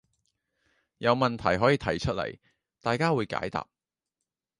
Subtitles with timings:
[0.97, 2.39] 有問題可以提出來，
[2.81, 3.67] 大家會解答